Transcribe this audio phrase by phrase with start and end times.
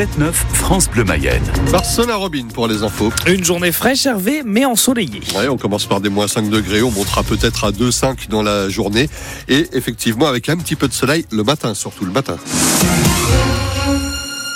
[0.00, 1.42] 7-9 France Bleu Mayenne.
[1.70, 3.12] Barcelona Robin pour les infos.
[3.26, 5.20] Une journée fraîche, Hervé, mais ensoleillée.
[5.36, 8.70] Ouais, on commence par des moins 5 degrés, on montera peut-être à 2-5 dans la
[8.70, 9.10] journée.
[9.48, 12.38] Et effectivement, avec un petit peu de soleil le matin, surtout le matin.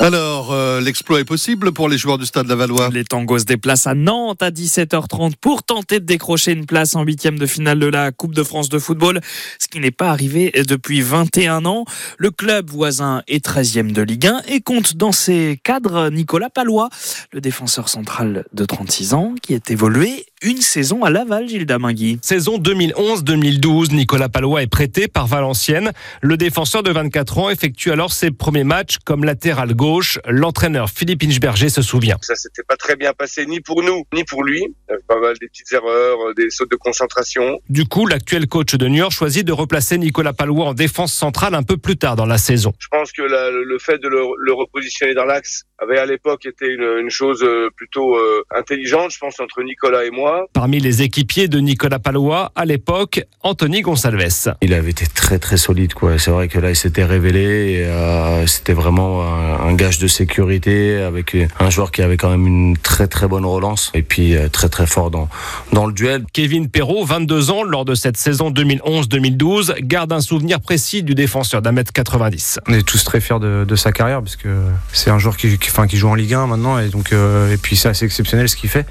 [0.04, 2.90] Alors, euh, l'exploit est possible pour les joueurs du Stade Lavallois?
[2.92, 7.04] Les tangos se déplacent à Nantes à 17h30 pour tenter de décrocher une place en
[7.04, 9.22] huitième de finale de la Coupe de France de football,
[9.58, 11.86] ce qui n'est pas arrivé depuis 21 ans.
[12.18, 16.90] Le club voisin est 13e de Ligue 1 et compte dans ses cadres Nicolas Palois,
[17.32, 22.18] le défenseur central de 36 ans qui est évolué une saison à Laval, Gilles Damingui.
[22.20, 25.92] Saison 2011-2012, Nicolas Palois est prêté par Valenciennes.
[26.20, 30.18] Le défenseur de 24 ans effectue alors ses premiers matchs comme latéral gauche.
[30.26, 32.18] L'entraîneur Philippe Inchberger se souvient.
[32.20, 34.62] Ça s'était pas très bien passé ni pour nous, ni pour lui.
[35.08, 37.58] Pas mal des petites erreurs, des sautes de concentration.
[37.70, 41.62] Du coup, l'actuel coach de Niort choisit de replacer Nicolas Palois en défense centrale un
[41.62, 42.74] peu plus tard dans la saison.
[42.78, 46.46] Je pense que la, le fait de le, le repositionner dans l'axe avait à l'époque
[46.46, 50.33] été une, une, chose euh, plutôt euh, intelligente, je pense, entre Nicolas et moi.
[50.52, 54.54] Parmi les équipiers de Nicolas Palois, à l'époque, Anthony Gonsalves.
[54.62, 56.18] Il avait été très très solide, quoi.
[56.18, 57.82] C'est vrai que là, il s'était révélé.
[57.84, 62.46] Euh, C'était vraiment un, un, gage de sécurité avec un joueur qui avait quand même
[62.46, 65.28] une très très bonne relance et puis euh, très très fort dans,
[65.72, 66.24] dans le duel.
[66.32, 71.62] Kevin Perrault, 22 ans, lors de cette saison 2011-2012, garde un souvenir précis du défenseur
[71.62, 72.60] d'un mètre 90.
[72.68, 74.48] On est tous très fiers de, de sa carrière parce que
[74.92, 77.52] c'est un joueur qui, qui enfin, qui joue en Ligue 1 maintenant et donc euh,
[77.52, 78.86] et puis c'est assez exceptionnel ce qu'il fait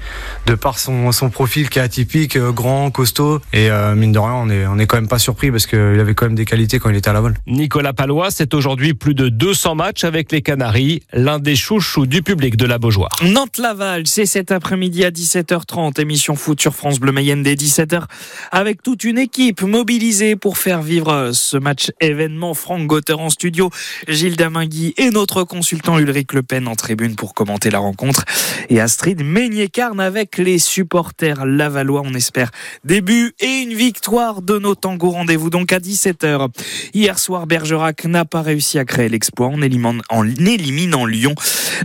[0.46, 3.40] de par son, son profil qui est atypique euh, grand costaud.
[3.52, 5.78] Et euh, mine de rien on est on est quand même pas surpris parce qu'il
[5.78, 8.94] avait quand même des qualités quand il était à la vol Nicolas Palois c'est aujourd'hui
[8.94, 13.10] plus de 200 matchs avec les Canaries l'un des chouchous du public de la Beaujoire.
[13.22, 18.04] Nantes Laval c'est cet après-midi à 17h30 émission foot sur France Bleu Mayenne dès 17h
[18.52, 22.54] avec toute une équipe mobilisée pour faire vivre ce match événement.
[22.54, 23.70] Franck Gauter en studio
[24.08, 28.24] Gilles Damingui et notre consultant Ulrich Le Pen en tribune pour commenter la rencontre.
[28.68, 32.02] Et Astrid Meignet-Carne avec les supporters lavallois.
[32.04, 32.50] On espère
[32.84, 35.10] début et une victoire de nos tangos.
[35.10, 36.48] Rendez-vous donc à 17h.
[36.92, 41.34] Hier soir, Bergerac n'a pas réussi à créer l'exploit en éliminant, en Lyon.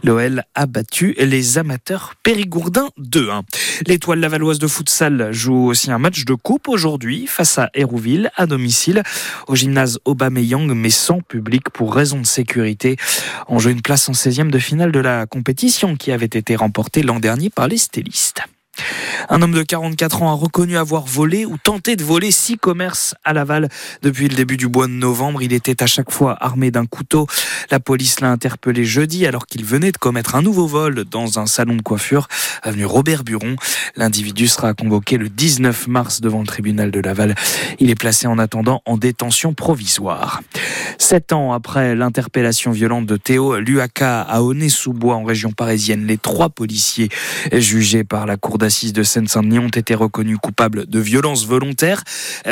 [0.03, 3.41] L'OL a battu les amateurs périgourdins 2-1.
[3.88, 8.45] L'étoile lavalloise de futsal joue aussi un match de coupe aujourd'hui face à Hérouville à
[8.45, 9.03] domicile
[9.47, 12.97] au gymnase Aubameyang mais sans public pour raison de sécurité.
[13.47, 17.03] On joue une place en 16e de finale de la compétition qui avait été remportée
[17.03, 18.41] l'an dernier par les stylistes.
[19.29, 23.13] Un homme de 44 ans a reconnu avoir volé ou tenté de voler six commerces
[23.23, 23.69] à Laval
[24.01, 25.44] depuis le début du mois de novembre.
[25.44, 27.28] Il était à chaque fois armé d'un couteau.
[27.69, 31.45] La police l'a interpellé jeudi alors qu'il venait de commettre un nouveau vol dans un
[31.45, 32.28] salon de coiffure
[32.63, 33.56] avenue Robert Buron.
[33.95, 37.35] L'individu sera convoqué le 19 mars devant le tribunal de Laval.
[37.79, 40.41] Il est placé en attendant en détention provisoire.
[40.97, 46.50] Sept ans après l'interpellation violente de Théo Luaka à Aulnay-sous-Bois en région parisienne, les trois
[46.50, 47.09] policiers
[47.51, 52.03] jugés par la cour d'assises de Seine-Saint-Denis ont été reconnus coupables de violences volontaires,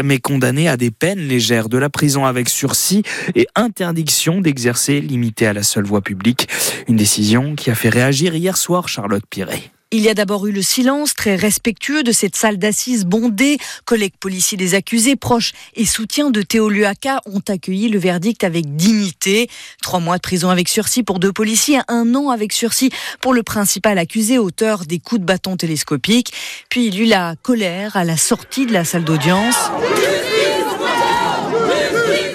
[0.04, 3.04] mais condamnés à des peines légères de la prison avec sursis
[3.36, 6.50] et interdiction d'exercer limitée à la seule voie publique.
[6.88, 9.72] Une décision qui a fait réagir hier soir Charlotte Piret.
[9.90, 13.58] Il y a d'abord eu le silence très respectueux de cette salle d'assises bondée.
[13.86, 18.76] Collègues policiers des accusés, proches et soutiens de Théo Luaka ont accueilli le verdict avec
[18.76, 19.50] dignité.
[19.82, 22.90] Trois mois de prison avec sursis pour deux policiers, un an avec sursis
[23.22, 26.34] pour le principal accusé, auteur des coups de bâton télescopiques.
[26.70, 29.56] Puis il eut la colère à la sortie de la salle d'audience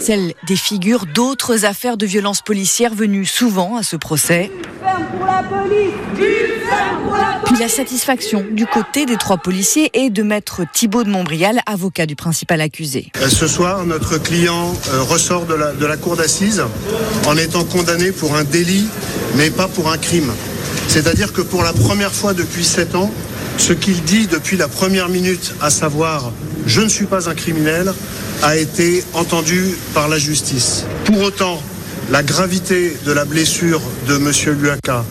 [0.01, 4.51] celle des figures d'autres affaires de violence policière venues souvent à ce procès.
[7.47, 12.07] Puis la satisfaction du côté des trois policiers et de maître Thibault de Montbrial, avocat
[12.07, 13.11] du principal accusé.
[13.29, 14.75] Ce soir, notre client
[15.09, 16.63] ressort de la, de la cour d'assises
[17.27, 18.87] en étant condamné pour un délit,
[19.37, 20.33] mais pas pour un crime.
[20.89, 23.11] C'est-à-dire que pour la première fois depuis sept ans,
[23.59, 26.33] ce qu'il dit depuis la première minute, à savoir
[26.67, 27.93] je ne suis pas un criminel,
[28.43, 30.85] a été entendu par la justice.
[31.05, 31.61] Pour autant,
[32.11, 34.59] la gravité de la blessure de M.
[34.61, 35.05] Luaka,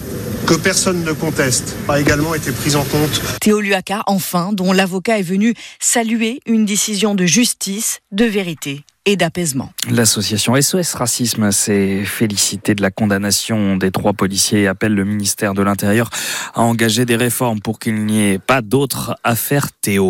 [0.46, 3.22] que personne ne conteste, a également été prise en compte.
[3.40, 9.16] Théo Luaka, enfin, dont l'avocat est venu saluer une décision de justice, de vérité et
[9.16, 9.72] d'apaisement.
[9.90, 15.54] L'association SOS Racisme s'est félicitée de la condamnation des trois policiers et appelle le ministère
[15.54, 16.10] de l'Intérieur
[16.54, 20.10] à engager des réformes pour qu'il n'y ait pas d'autres affaires Théo.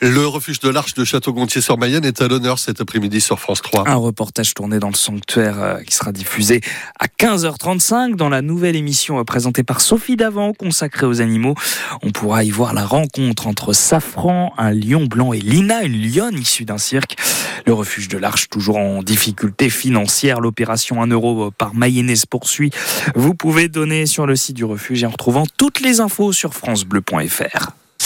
[0.00, 3.88] Le refuge de l'Arche de Château-Gontier-sur-Mayenne est à l'honneur cet après-midi sur France 3.
[3.88, 6.60] Un reportage tourné dans le sanctuaire euh, qui sera diffusé
[6.98, 11.54] à 15h35 dans la nouvelle émission euh, présentée par Sophie Davant consacrée aux animaux.
[12.02, 16.38] On pourra y voir la rencontre entre Safran, un lion blanc, et Lina, une lionne
[16.38, 17.16] issue d'un cirque.
[17.66, 20.40] Le refuge de l'Arche, toujours en difficulté financière.
[20.40, 22.70] L'opération 1 euro par Mayonnaise poursuit.
[23.14, 26.54] Vous pouvez donner sur le site du refuge et en retrouvant toutes les infos sur
[26.54, 27.72] FranceBleu.fr.